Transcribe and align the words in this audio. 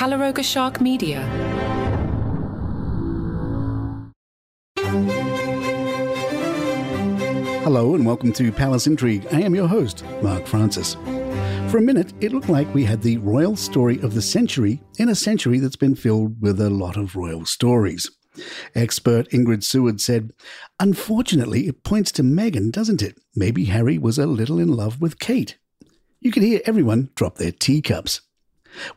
Calaroga 0.00 0.42
Shark 0.42 0.80
Media. 0.80 1.20
Hello 7.62 7.94
and 7.94 8.06
welcome 8.06 8.32
to 8.32 8.50
Palace 8.50 8.86
Intrigue. 8.86 9.26
I 9.30 9.42
am 9.42 9.54
your 9.54 9.68
host, 9.68 10.02
Mark 10.22 10.46
Francis. 10.46 10.94
For 11.70 11.76
a 11.76 11.82
minute, 11.82 12.14
it 12.22 12.32
looked 12.32 12.48
like 12.48 12.72
we 12.72 12.82
had 12.82 13.02
the 13.02 13.18
royal 13.18 13.56
story 13.56 14.00
of 14.00 14.14
the 14.14 14.22
century 14.22 14.80
in 14.98 15.10
a 15.10 15.14
century 15.14 15.58
that's 15.58 15.76
been 15.76 15.94
filled 15.94 16.40
with 16.40 16.62
a 16.62 16.70
lot 16.70 16.96
of 16.96 17.14
royal 17.14 17.44
stories. 17.44 18.10
Expert 18.74 19.28
Ingrid 19.28 19.62
Seward 19.62 20.00
said, 20.00 20.32
Unfortunately, 20.78 21.68
it 21.68 21.84
points 21.84 22.10
to 22.12 22.22
Meghan, 22.22 22.72
doesn't 22.72 23.02
it? 23.02 23.18
Maybe 23.36 23.66
Harry 23.66 23.98
was 23.98 24.18
a 24.18 24.26
little 24.26 24.58
in 24.60 24.68
love 24.68 24.98
with 24.98 25.18
Kate. 25.18 25.58
You 26.20 26.32
could 26.32 26.42
hear 26.42 26.62
everyone 26.64 27.10
drop 27.16 27.36
their 27.36 27.52
teacups. 27.52 28.22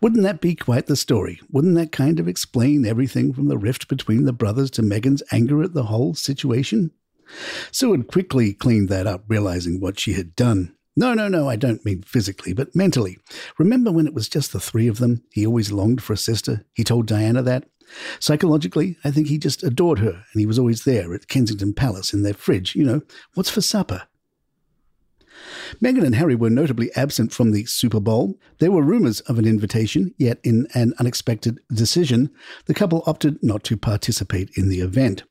Wouldn't 0.02 0.24
that 0.24 0.42
be 0.42 0.56
quite 0.56 0.88
the 0.88 0.96
story? 0.96 1.40
Wouldn't 1.52 1.76
that 1.76 1.92
kind 1.92 2.20
of 2.20 2.28
explain 2.28 2.86
everything 2.86 3.34
from 3.34 3.48
the 3.48 3.58
rift 3.58 3.88
between 3.88 4.26
the 4.26 4.34
brothers 4.34 4.72
to 4.72 4.82
Meghan's 4.82 5.24
anger 5.32 5.64
at 5.64 5.74
the 5.74 5.84
whole 5.84 6.14
situation? 6.14 6.92
Seward 7.72 8.08
quickly 8.08 8.54
cleaned 8.54 8.90
that 8.90 9.08
up, 9.08 9.24
realizing 9.28 9.80
what 9.80 10.00
she 10.00 10.14
had 10.14 10.36
done. 10.36 10.76
No, 10.96 11.14
no, 11.16 11.28
no, 11.28 11.50
I 11.50 11.56
don't 11.56 11.84
mean 11.84 12.04
physically, 12.04 12.54
but 12.54 12.76
mentally. 12.76 13.18
Remember 13.58 13.92
when 13.92 14.06
it 14.06 14.14
was 14.14 14.30
just 14.30 14.54
the 14.54 14.60
three 14.60 14.88
of 14.88 15.00
them? 15.00 15.24
He 15.32 15.46
always 15.46 15.72
longed 15.72 16.04
for 16.04 16.14
a 16.14 16.18
sister. 16.18 16.66
He 16.74 16.84
told 16.84 17.08
Diana 17.08 17.42
that. 17.42 17.66
Psychologically, 18.20 18.98
I 19.04 19.12
think 19.12 19.28
he 19.28 19.38
just 19.38 19.64
adored 19.64 20.00
her, 20.00 20.12
and 20.12 20.40
he 20.40 20.46
was 20.46 20.60
always 20.60 20.84
there 20.84 21.14
at 21.14 21.28
Kensington 21.28 21.74
Palace 21.74 22.14
in 22.14 22.22
their 22.22 22.34
fridge. 22.34 22.76
You 22.76 22.86
know, 22.86 23.02
what's 23.34 23.50
for 23.50 23.62
supper? 23.62 24.04
Meghan 25.82 26.06
and 26.06 26.16
Harry 26.16 26.36
were 26.36 26.50
notably 26.50 26.92
absent 26.96 27.32
from 27.34 27.52
the 27.52 27.66
Super 27.66 28.00
Bowl. 28.00 28.40
There 28.60 28.72
were 28.72 28.84
rumors 28.84 29.22
of 29.22 29.40
an 29.40 29.46
invitation, 29.46 30.14
yet, 30.18 30.40
in 30.44 30.68
an 30.74 30.94
unexpected 31.00 31.60
decision, 31.74 32.30
the 32.66 32.74
couple 32.74 33.04
opted 33.06 33.42
not 33.42 33.64
to 33.66 33.78
participate 33.78 34.50
in 34.56 34.70
the 34.70 34.82
event. 34.82 35.24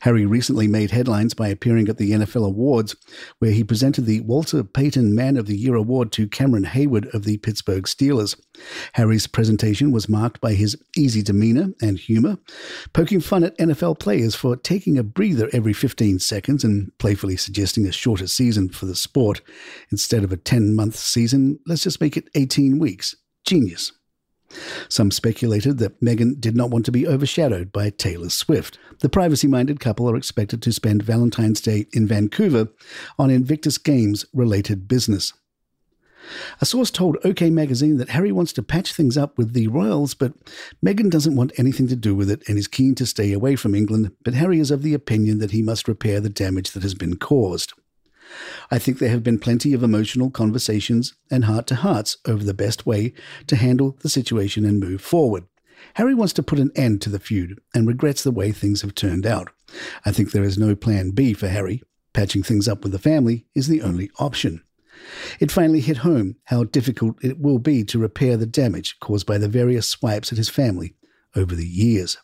Harry 0.00 0.26
recently 0.26 0.66
made 0.66 0.90
headlines 0.90 1.34
by 1.34 1.48
appearing 1.48 1.88
at 1.88 1.98
the 1.98 2.12
NFL 2.12 2.46
Awards, 2.46 2.96
where 3.38 3.50
he 3.50 3.64
presented 3.64 4.06
the 4.06 4.20
Walter 4.20 4.62
Payton 4.62 5.14
Man 5.14 5.36
of 5.36 5.46
the 5.46 5.56
Year 5.56 5.74
award 5.74 6.12
to 6.12 6.28
Cameron 6.28 6.64
Heyward 6.64 7.12
of 7.14 7.24
the 7.24 7.38
Pittsburgh 7.38 7.84
Steelers. 7.84 8.40
Harry's 8.94 9.26
presentation 9.26 9.92
was 9.92 10.08
marked 10.08 10.40
by 10.40 10.54
his 10.54 10.76
easy 10.96 11.22
demeanor 11.22 11.72
and 11.80 11.98
humor, 11.98 12.38
poking 12.92 13.20
fun 13.20 13.44
at 13.44 13.56
NFL 13.58 13.98
players 13.98 14.34
for 14.34 14.56
taking 14.56 14.98
a 14.98 15.02
breather 15.02 15.48
every 15.52 15.72
15 15.72 16.18
seconds 16.18 16.64
and 16.64 16.96
playfully 16.98 17.36
suggesting 17.36 17.86
a 17.86 17.92
shorter 17.92 18.26
season 18.26 18.68
for 18.68 18.86
the 18.86 18.96
sport. 18.96 19.40
Instead 19.90 20.24
of 20.24 20.32
a 20.32 20.36
10 20.36 20.74
month 20.74 20.96
season, 20.96 21.58
let's 21.66 21.82
just 21.82 22.00
make 22.00 22.16
it 22.16 22.28
18 22.34 22.78
weeks. 22.78 23.14
Genius. 23.44 23.92
Some 24.88 25.10
speculated 25.10 25.78
that 25.78 26.00
Meghan 26.00 26.40
did 26.40 26.56
not 26.56 26.70
want 26.70 26.84
to 26.86 26.92
be 26.92 27.06
overshadowed 27.06 27.72
by 27.72 27.90
Taylor 27.90 28.30
Swift. 28.30 28.78
The 29.00 29.08
privacy 29.08 29.46
minded 29.46 29.80
couple 29.80 30.10
are 30.10 30.16
expected 30.16 30.60
to 30.62 30.72
spend 30.72 31.02
Valentine's 31.02 31.60
Day 31.60 31.86
in 31.92 32.06
Vancouver 32.06 32.68
on 33.18 33.30
Invictus 33.30 33.78
Games 33.78 34.24
related 34.32 34.88
business. 34.88 35.32
A 36.60 36.66
source 36.66 36.90
told 36.90 37.16
OK 37.24 37.50
Magazine 37.50 37.96
that 37.96 38.10
Harry 38.10 38.30
wants 38.30 38.52
to 38.54 38.62
patch 38.62 38.92
things 38.92 39.16
up 39.16 39.38
with 39.38 39.52
the 39.52 39.68
royals, 39.68 40.14
but 40.14 40.34
Meghan 40.84 41.10
doesn't 41.10 41.36
want 41.36 41.58
anything 41.58 41.88
to 41.88 41.96
do 41.96 42.14
with 42.14 42.30
it 42.30 42.42
and 42.48 42.58
is 42.58 42.68
keen 42.68 42.94
to 42.96 43.06
stay 43.06 43.32
away 43.32 43.56
from 43.56 43.74
England. 43.74 44.12
But 44.22 44.34
Harry 44.34 44.60
is 44.60 44.70
of 44.70 44.82
the 44.82 44.94
opinion 44.94 45.38
that 45.38 45.52
he 45.52 45.62
must 45.62 45.88
repair 45.88 46.20
the 46.20 46.28
damage 46.28 46.72
that 46.72 46.82
has 46.82 46.94
been 46.94 47.16
caused. 47.16 47.72
I 48.70 48.78
think 48.78 48.98
there 48.98 49.10
have 49.10 49.22
been 49.22 49.38
plenty 49.38 49.72
of 49.72 49.82
emotional 49.82 50.30
conversations 50.30 51.14
and 51.30 51.44
heart 51.44 51.66
to 51.68 51.76
hearts 51.76 52.16
over 52.26 52.44
the 52.44 52.54
best 52.54 52.86
way 52.86 53.12
to 53.46 53.56
handle 53.56 53.96
the 54.00 54.08
situation 54.08 54.64
and 54.64 54.80
move 54.80 55.00
forward. 55.00 55.44
Harry 55.94 56.14
wants 56.14 56.32
to 56.34 56.42
put 56.42 56.58
an 56.58 56.70
end 56.76 57.00
to 57.02 57.10
the 57.10 57.18
feud 57.18 57.58
and 57.74 57.88
regrets 57.88 58.22
the 58.22 58.30
way 58.30 58.52
things 58.52 58.82
have 58.82 58.94
turned 58.94 59.26
out. 59.26 59.50
I 60.04 60.12
think 60.12 60.30
there 60.30 60.44
is 60.44 60.58
no 60.58 60.74
plan 60.76 61.10
B 61.10 61.32
for 61.32 61.48
Harry. 61.48 61.82
Patching 62.12 62.42
things 62.42 62.68
up 62.68 62.82
with 62.82 62.92
the 62.92 62.98
family 62.98 63.46
is 63.54 63.68
the 63.68 63.82
only 63.82 64.10
option. 64.18 64.62
It 65.38 65.50
finally 65.50 65.80
hit 65.80 65.98
home 65.98 66.36
how 66.44 66.64
difficult 66.64 67.16
it 67.22 67.38
will 67.38 67.58
be 67.58 67.84
to 67.84 67.98
repair 67.98 68.36
the 68.36 68.46
damage 68.46 68.98
caused 69.00 69.26
by 69.26 69.38
the 69.38 69.48
various 69.48 69.88
swipes 69.88 70.32
at 70.32 70.38
his 70.38 70.48
family 70.48 70.94
over 71.34 71.54
the 71.54 71.66
years. 71.66 72.18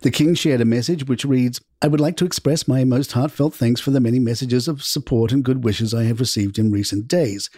The 0.00 0.10
King 0.10 0.34
shared 0.34 0.60
a 0.60 0.64
message 0.64 1.06
which 1.06 1.24
reads 1.24 1.60
I 1.82 1.88
would 1.88 2.00
like 2.00 2.16
to 2.16 2.24
express 2.24 2.66
my 2.66 2.84
most 2.84 3.12
heartfelt 3.12 3.54
thanks 3.54 3.80
for 3.80 3.90
the 3.90 4.00
many 4.00 4.18
messages 4.18 4.68
of 4.68 4.82
support 4.82 5.32
and 5.32 5.44
good 5.44 5.64
wishes 5.64 5.92
I 5.92 6.04
have 6.04 6.18
received 6.18 6.58
in 6.58 6.70
recent 6.70 7.08
days. 7.08 7.50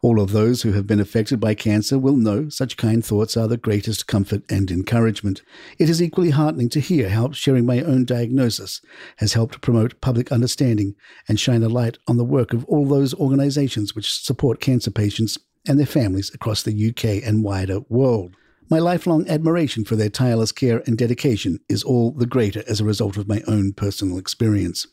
All 0.00 0.20
of 0.20 0.32
those 0.32 0.62
who 0.62 0.72
have 0.72 0.86
been 0.86 1.00
affected 1.00 1.38
by 1.38 1.54
cancer 1.54 1.98
will 1.98 2.16
know 2.16 2.48
such 2.48 2.78
kind 2.78 3.04
thoughts 3.04 3.36
are 3.36 3.46
the 3.46 3.58
greatest 3.58 4.06
comfort 4.06 4.42
and 4.50 4.70
encouragement. 4.70 5.42
It 5.78 5.90
is 5.90 6.00
equally 6.00 6.30
heartening 6.30 6.70
to 6.70 6.80
hear 6.80 7.10
how 7.10 7.32
sharing 7.32 7.66
my 7.66 7.80
own 7.82 8.06
diagnosis 8.06 8.80
has 9.18 9.34
helped 9.34 9.60
promote 9.60 10.00
public 10.00 10.32
understanding 10.32 10.94
and 11.28 11.38
shine 11.38 11.62
a 11.62 11.68
light 11.68 11.98
on 12.08 12.16
the 12.16 12.24
work 12.24 12.54
of 12.54 12.64
all 12.64 12.86
those 12.86 13.12
organizations 13.14 13.94
which 13.94 14.22
support 14.22 14.60
cancer 14.60 14.90
patients 14.90 15.38
and 15.68 15.78
their 15.78 15.86
families 15.86 16.32
across 16.34 16.62
the 16.62 16.88
UK 16.88 17.26
and 17.26 17.44
wider 17.44 17.80
world. 17.88 18.36
My 18.70 18.78
lifelong 18.78 19.28
admiration 19.28 19.84
for 19.84 19.94
their 19.94 20.08
tireless 20.08 20.50
care 20.50 20.82
and 20.86 20.96
dedication 20.96 21.60
is 21.68 21.82
all 21.82 22.12
the 22.12 22.26
greater 22.26 22.64
as 22.66 22.80
a 22.80 22.84
result 22.84 23.16
of 23.16 23.28
my 23.28 23.42
own 23.46 23.72
personal 23.74 24.16
experience. 24.16 24.86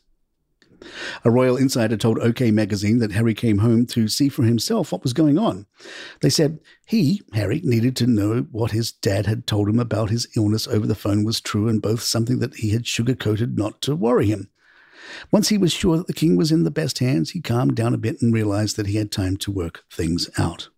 A 1.24 1.30
royal 1.30 1.56
insider 1.56 1.96
told 1.96 2.18
OK 2.18 2.50
magazine 2.50 2.98
that 2.98 3.12
Harry 3.12 3.34
came 3.34 3.58
home 3.58 3.86
to 3.86 4.08
see 4.08 4.28
for 4.28 4.42
himself 4.42 4.92
what 4.92 5.02
was 5.02 5.12
going 5.12 5.38
on. 5.38 5.66
They 6.20 6.28
said 6.28 6.58
he, 6.86 7.22
Harry, 7.32 7.60
needed 7.64 7.96
to 7.96 8.06
know 8.06 8.46
what 8.50 8.72
his 8.72 8.92
dad 8.92 9.26
had 9.26 9.46
told 9.46 9.68
him 9.68 9.78
about 9.78 10.10
his 10.10 10.26
illness 10.36 10.66
over 10.66 10.86
the 10.86 10.94
phone 10.94 11.24
was 11.24 11.40
true 11.40 11.68
and 11.68 11.80
both 11.80 12.02
something 12.02 12.40
that 12.40 12.56
he 12.56 12.70
had 12.70 12.86
sugar-coated 12.86 13.56
not 13.56 13.80
to 13.82 13.96
worry 13.96 14.26
him. 14.26 14.50
Once 15.30 15.48
he 15.48 15.58
was 15.58 15.72
sure 15.72 15.96
that 15.96 16.08
the 16.08 16.12
king 16.12 16.36
was 16.36 16.52
in 16.52 16.64
the 16.64 16.70
best 16.70 16.98
hands, 16.98 17.30
he 17.30 17.40
calmed 17.40 17.74
down 17.74 17.94
a 17.94 17.98
bit 17.98 18.20
and 18.20 18.34
realized 18.34 18.76
that 18.76 18.86
he 18.86 18.96
had 18.96 19.10
time 19.10 19.36
to 19.36 19.50
work 19.50 19.84
things 19.90 20.28
out. 20.36 20.68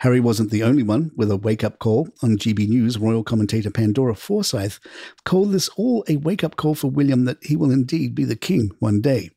Harry 0.00 0.20
wasn't 0.20 0.50
the 0.50 0.62
only 0.62 0.82
one 0.82 1.10
with 1.16 1.30
a 1.30 1.36
wake 1.36 1.64
up 1.64 1.78
call. 1.78 2.08
On 2.22 2.36
GB 2.36 2.68
News, 2.68 2.98
royal 2.98 3.22
commentator 3.22 3.70
Pandora 3.70 4.14
Forsyth 4.14 4.78
called 5.24 5.52
this 5.52 5.68
all 5.76 6.04
a 6.08 6.16
wake 6.16 6.44
up 6.44 6.56
call 6.56 6.74
for 6.74 6.90
William 6.90 7.24
that 7.24 7.38
he 7.42 7.56
will 7.56 7.70
indeed 7.70 8.14
be 8.14 8.24
the 8.24 8.36
king 8.36 8.70
one 8.78 9.00
day. 9.00 9.30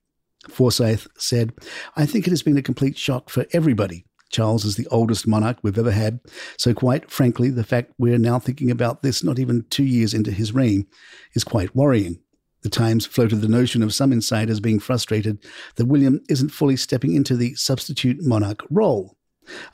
Forsyth 0.49 1.07
said, 1.17 1.53
I 1.95 2.05
think 2.05 2.27
it 2.27 2.31
has 2.31 2.43
been 2.43 2.57
a 2.57 2.61
complete 2.61 2.97
shock 2.97 3.29
for 3.29 3.45
everybody. 3.53 4.05
Charles 4.29 4.65
is 4.65 4.75
the 4.75 4.87
oldest 4.87 5.27
monarch 5.27 5.57
we've 5.61 5.77
ever 5.77 5.91
had, 5.91 6.19
so 6.57 6.73
quite 6.73 7.11
frankly, 7.11 7.49
the 7.49 7.63
fact 7.63 7.93
we're 7.99 8.17
now 8.17 8.39
thinking 8.39 8.71
about 8.71 9.03
this 9.03 9.23
not 9.23 9.37
even 9.37 9.65
two 9.69 9.83
years 9.83 10.13
into 10.13 10.31
his 10.31 10.53
reign 10.53 10.87
is 11.35 11.43
quite 11.43 11.75
worrying. 11.75 12.19
The 12.63 12.69
Times 12.69 13.05
floated 13.05 13.41
the 13.41 13.47
notion 13.47 13.83
of 13.83 13.93
some 13.93 14.11
insiders 14.11 14.59
being 14.59 14.79
frustrated 14.79 15.45
that 15.75 15.85
William 15.85 16.21
isn't 16.29 16.49
fully 16.49 16.77
stepping 16.77 17.13
into 17.13 17.35
the 17.35 17.53
substitute 17.55 18.17
monarch 18.21 18.63
role. 18.69 19.17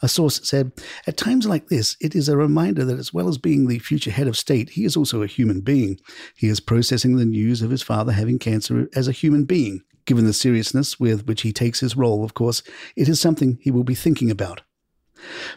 A 0.01 0.07
source 0.07 0.42
said, 0.48 0.71
At 1.07 1.18
times 1.18 1.45
like 1.45 1.68
this, 1.68 1.95
it 2.01 2.16
is 2.16 2.30
a 2.30 2.38
reminder 2.38 2.86
that 2.86 3.00
as 3.00 3.13
well 3.13 3.27
as 3.27 3.38
being 3.38 3.68
the 3.68 3.80
future 3.80 4.12
head 4.12 4.27
of 4.27 4.38
state, 4.38 4.71
he 4.71 4.86
is 4.86 4.98
also 4.98 5.21
a 5.21 5.27
human 5.27 5.62
being. 5.62 6.00
He 6.36 6.48
is 6.48 6.60
processing 6.60 7.16
the 7.16 7.25
news 7.25 7.62
of 7.62 7.71
his 7.71 7.81
father 7.81 8.12
having 8.12 8.39
cancer 8.39 8.89
as 8.95 9.07
a 9.07 9.13
human 9.13 9.45
being. 9.45 9.81
Given 10.06 10.25
the 10.25 10.33
seriousness 10.33 11.00
with 11.00 11.27
which 11.27 11.42
he 11.44 11.54
takes 11.54 11.81
his 11.81 11.95
role, 11.95 12.24
of 12.24 12.33
course, 12.33 12.63
it 12.95 13.07
is 13.07 13.19
something 13.19 13.60
he 13.62 13.71
will 13.71 13.83
be 13.83 13.95
thinking 13.95 14.31
about. 14.31 14.62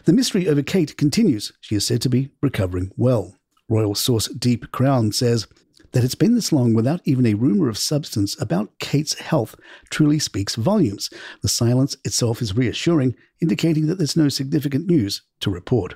The 0.05 0.13
mystery 0.13 0.47
over 0.47 0.61
Kate 0.61 0.97
continues. 0.97 1.53
She 1.61 1.75
is 1.75 1.87
said 1.87 2.01
to 2.01 2.09
be 2.09 2.29
recovering 2.41 2.91
well. 2.97 3.37
Royal 3.69 3.95
source 3.95 4.27
Deep 4.27 4.71
Crown 4.71 5.11
says, 5.11 5.47
that 5.93 6.03
it's 6.03 6.15
been 6.15 6.35
this 6.35 6.51
long 6.51 6.73
without 6.73 7.01
even 7.05 7.25
a 7.25 7.35
rumor 7.35 7.69
of 7.69 7.77
substance 7.77 8.39
about 8.41 8.77
Kate's 8.79 9.19
health 9.19 9.55
truly 9.89 10.19
speaks 10.19 10.55
volumes. 10.55 11.09
The 11.41 11.47
silence 11.47 11.95
itself 12.03 12.41
is 12.41 12.57
reassuring, 12.57 13.15
indicating 13.41 13.87
that 13.87 13.97
there's 13.97 14.17
no 14.17 14.29
significant 14.29 14.87
news 14.87 15.21
to 15.39 15.49
report. 15.49 15.95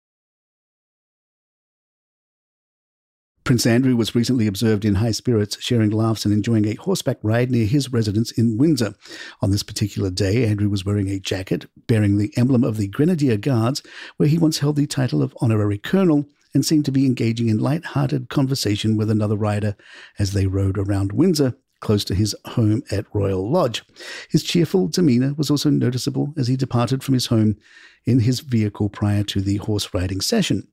Prince 3.43 3.65
Andrew 3.65 3.95
was 3.95 4.13
recently 4.13 4.45
observed 4.45 4.85
in 4.85 4.95
high 4.95 5.11
spirits, 5.11 5.57
sharing 5.59 5.89
laughs 5.89 6.25
and 6.25 6.33
enjoying 6.33 6.67
a 6.67 6.75
horseback 6.75 7.17
ride 7.23 7.49
near 7.49 7.65
his 7.65 7.91
residence 7.91 8.31
in 8.31 8.57
Windsor. 8.57 8.93
On 9.41 9.49
this 9.49 9.63
particular 9.63 10.11
day, 10.11 10.45
Andrew 10.45 10.69
was 10.69 10.85
wearing 10.85 11.09
a 11.09 11.19
jacket 11.19 11.65
bearing 11.87 12.17
the 12.17 12.31
emblem 12.37 12.63
of 12.63 12.77
the 12.77 12.87
Grenadier 12.87 13.37
Guards, 13.37 13.81
where 14.17 14.29
he 14.29 14.37
once 14.37 14.59
held 14.59 14.75
the 14.75 14.85
title 14.85 15.23
of 15.23 15.35
honorary 15.41 15.79
colonel, 15.79 16.27
and 16.53 16.65
seemed 16.65 16.85
to 16.85 16.91
be 16.91 17.05
engaging 17.05 17.47
in 17.47 17.57
light-hearted 17.57 18.29
conversation 18.29 18.95
with 18.95 19.09
another 19.09 19.35
rider 19.35 19.75
as 20.19 20.33
they 20.33 20.45
rode 20.45 20.77
around 20.77 21.11
Windsor, 21.11 21.55
close 21.81 22.05
to 22.05 22.15
his 22.15 22.35
home 22.45 22.83
at 22.91 23.05
Royal 23.13 23.49
Lodge. 23.49 23.83
His 24.29 24.43
cheerful 24.43 24.87
demeanour 24.87 25.33
was 25.33 25.51
also 25.51 25.69
noticeable 25.69 26.33
as 26.37 26.47
he 26.47 26.55
departed 26.55 27.03
from 27.03 27.13
his 27.13 27.25
home 27.25 27.57
in 28.05 28.19
his 28.19 28.39
vehicle 28.39 28.89
prior 28.89 29.23
to 29.23 29.41
the 29.41 29.57
horse 29.57 29.93
riding 29.93 30.21
session. 30.21 30.67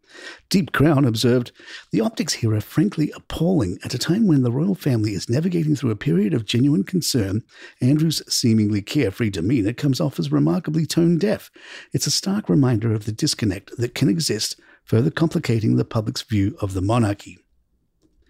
Deep 0.49 0.72
Crown 0.72 1.05
observed, 1.05 1.52
The 1.90 2.00
optics 2.00 2.34
here 2.34 2.55
are 2.55 2.60
frankly 2.60 3.12
appalling. 3.14 3.78
At 3.84 3.94
a 3.94 3.99
time 3.99 4.26
when 4.26 4.43
the 4.43 4.52
royal 4.52 4.75
family 4.75 5.12
is 5.12 5.28
navigating 5.28 5.76
through 5.76 5.90
a 5.90 5.96
period 5.96 6.32
of 6.32 6.46
genuine 6.46 6.84
concern, 6.84 7.43
Andrew's 7.81 8.22
seemingly 8.32 8.81
carefree 8.81 9.31
demeanour 9.31 9.72
comes 9.72 10.00
off 10.00 10.19
as 10.19 10.32
remarkably 10.32 10.87
tone 10.87 11.19
deaf. 11.19 11.50
It's 11.93 12.06
a 12.06 12.10
stark 12.10 12.49
reminder 12.49 12.93
of 12.93 13.05
the 13.05 13.12
disconnect 13.12 13.76
that 13.76 13.94
can 13.94 14.08
exist, 14.08 14.58
further 14.84 15.10
complicating 15.10 15.76
the 15.76 15.84
public's 15.84 16.22
view 16.22 16.56
of 16.60 16.72
the 16.72 16.82
monarchy. 16.82 17.38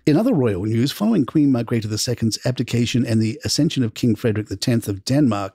In 0.08 0.16
other 0.16 0.32
royal 0.32 0.64
news, 0.64 0.90
following 0.90 1.26
Queen 1.26 1.52
Margrethe 1.52 1.84
II's 1.84 2.38
abdication 2.46 3.04
and 3.04 3.20
the 3.20 3.38
ascension 3.44 3.84
of 3.84 3.92
King 3.92 4.14
Frederick 4.14 4.50
X 4.50 4.88
of 4.88 5.04
Denmark, 5.04 5.54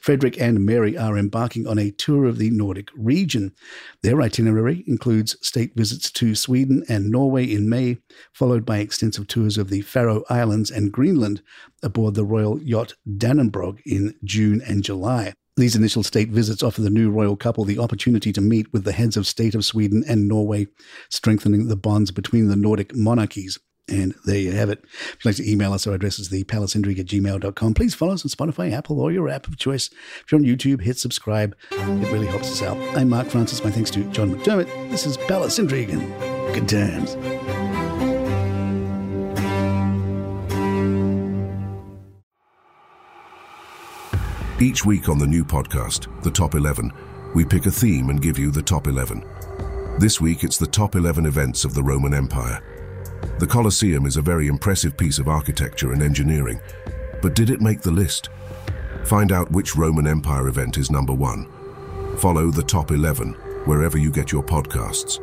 Frederick 0.00 0.40
and 0.40 0.64
Mary 0.64 0.96
are 0.96 1.18
embarking 1.18 1.66
on 1.66 1.76
a 1.76 1.90
tour 1.90 2.26
of 2.26 2.38
the 2.38 2.50
Nordic 2.50 2.90
region. 2.94 3.52
Their 4.04 4.22
itinerary 4.22 4.84
includes 4.86 5.36
state 5.44 5.72
visits 5.74 6.08
to 6.12 6.36
Sweden 6.36 6.84
and 6.88 7.10
Norway 7.10 7.52
in 7.52 7.68
May, 7.68 7.98
followed 8.32 8.64
by 8.64 8.78
extensive 8.78 9.26
tours 9.26 9.58
of 9.58 9.70
the 9.70 9.80
Faroe 9.80 10.22
Islands 10.30 10.70
and 10.70 10.92
Greenland 10.92 11.42
aboard 11.82 12.14
the 12.14 12.24
royal 12.24 12.62
yacht 12.62 12.94
Dannebrog 13.08 13.80
in 13.84 14.14
June 14.22 14.62
and 14.64 14.84
July. 14.84 15.32
These 15.56 15.74
initial 15.74 16.04
state 16.04 16.30
visits 16.30 16.62
offer 16.62 16.80
the 16.80 16.90
new 16.90 17.10
royal 17.10 17.36
couple 17.36 17.64
the 17.64 17.80
opportunity 17.80 18.32
to 18.34 18.40
meet 18.40 18.72
with 18.72 18.84
the 18.84 18.92
heads 18.92 19.16
of 19.16 19.26
state 19.26 19.56
of 19.56 19.64
Sweden 19.64 20.04
and 20.06 20.28
Norway, 20.28 20.68
strengthening 21.08 21.66
the 21.66 21.74
bonds 21.74 22.12
between 22.12 22.46
the 22.46 22.54
Nordic 22.54 22.94
monarchies. 22.94 23.58
And 23.88 24.14
there 24.24 24.38
you 24.38 24.52
have 24.52 24.70
it. 24.70 24.84
To 25.22 25.50
email 25.50 25.72
us, 25.72 25.86
our 25.86 25.94
address 25.94 26.18
is 26.18 26.28
thepalacintrigue 26.28 27.00
at 27.00 27.06
gmail.com. 27.06 27.74
Please 27.74 27.94
follow 27.94 28.12
us 28.12 28.24
on 28.24 28.30
Spotify, 28.30 28.72
Apple, 28.72 29.00
or 29.00 29.10
your 29.10 29.28
app 29.28 29.48
of 29.48 29.56
choice. 29.56 29.90
If 30.24 30.30
you're 30.30 30.40
on 30.40 30.44
YouTube, 30.46 30.82
hit 30.82 30.98
subscribe. 30.98 31.56
It 31.72 32.12
really 32.12 32.26
helps 32.26 32.50
us 32.52 32.62
out. 32.62 32.76
I'm 32.96 33.08
Mark 33.08 33.26
Francis. 33.26 33.64
My 33.64 33.70
thanks 33.70 33.90
to 33.92 34.04
John 34.12 34.34
McDermott. 34.34 34.66
This 34.90 35.06
is 35.06 35.16
Palace 35.16 35.58
Intrigue 35.58 35.90
and 35.90 36.08
good 36.54 36.68
times. 36.68 37.16
Each 44.60 44.84
week 44.84 45.08
on 45.08 45.18
the 45.18 45.26
new 45.26 45.42
podcast, 45.42 46.22
The 46.22 46.30
Top 46.30 46.54
11, 46.54 46.92
we 47.34 47.46
pick 47.46 47.64
a 47.64 47.70
theme 47.70 48.10
and 48.10 48.20
give 48.20 48.38
you 48.38 48.50
the 48.50 48.62
top 48.62 48.86
11. 48.86 49.24
This 49.98 50.20
week 50.20 50.44
it's 50.44 50.58
the 50.58 50.66
top 50.66 50.96
11 50.96 51.24
events 51.24 51.64
of 51.64 51.72
the 51.72 51.82
Roman 51.82 52.12
Empire. 52.12 52.62
The 53.38 53.46
Colosseum 53.46 54.06
is 54.06 54.16
a 54.16 54.22
very 54.22 54.48
impressive 54.48 54.96
piece 54.96 55.18
of 55.18 55.28
architecture 55.28 55.92
and 55.92 56.02
engineering, 56.02 56.60
but 57.22 57.34
did 57.34 57.50
it 57.50 57.60
make 57.60 57.80
the 57.80 57.90
list? 57.90 58.28
Find 59.04 59.32
out 59.32 59.50
which 59.50 59.76
Roman 59.76 60.06
Empire 60.06 60.48
event 60.48 60.76
is 60.76 60.90
number 60.90 61.14
one. 61.14 61.48
Follow 62.18 62.50
the 62.50 62.62
top 62.62 62.90
11 62.90 63.32
wherever 63.64 63.98
you 63.98 64.10
get 64.10 64.30
your 64.30 64.42
podcasts. 64.42 65.18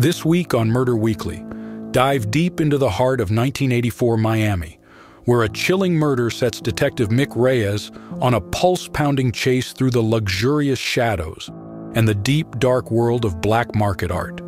This 0.00 0.24
week 0.24 0.54
on 0.54 0.68
Murder 0.68 0.96
Weekly, 0.96 1.44
dive 1.90 2.30
deep 2.30 2.60
into 2.60 2.78
the 2.78 2.90
heart 2.90 3.20
of 3.20 3.30
1984 3.30 4.16
Miami, 4.16 4.78
where 5.24 5.42
a 5.42 5.48
chilling 5.48 5.94
murder 5.94 6.30
sets 6.30 6.60
Detective 6.60 7.10
Mick 7.10 7.36
Reyes 7.36 7.90
on 8.20 8.34
a 8.34 8.40
pulse 8.40 8.88
pounding 8.88 9.30
chase 9.30 9.72
through 9.72 9.90
the 9.90 10.02
luxurious 10.02 10.78
shadows 10.78 11.50
and 11.94 12.06
the 12.06 12.14
deep, 12.14 12.58
dark 12.58 12.90
world 12.90 13.24
of 13.24 13.40
black 13.40 13.74
market 13.74 14.10
art. 14.10 14.40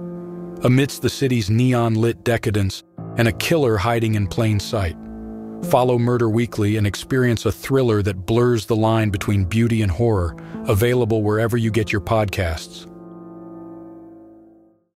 Amidst 0.65 1.03
the 1.03 1.11
city's 1.11 1.51
neon 1.51 1.95
lit 1.95 2.25
decadence 2.25 2.85
and 3.17 3.29
a 3.29 3.33
killer 3.33 3.77
hiding 3.77 4.15
in 4.15 4.27
plain 4.27 4.61
sight. 4.61 4.97
Follow 5.65 5.99
Murder 5.99 6.29
Weekly 6.29 6.77
and 6.77 6.87
experience 6.87 7.47
a 7.47 7.53
thriller 7.53 8.03
that 8.03 8.27
blurs 8.27 8.67
the 8.67 8.77
line 8.77 9.11
between 9.11 9.45
beauty 9.45 9.83
and 9.83 9.91
horror, 9.91 10.37
available 10.67 11.23
wherever 11.23 11.57
you 11.57 11.71
get 11.71 11.93
your 11.93 12.01
podcasts. 12.01 12.92